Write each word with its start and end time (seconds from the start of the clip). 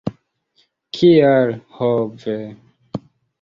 Kial, 0.99 1.53
ho 1.75 1.91
ve! 2.25 2.35